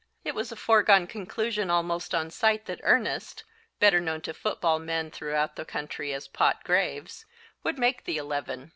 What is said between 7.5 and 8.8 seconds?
would make the Eleven.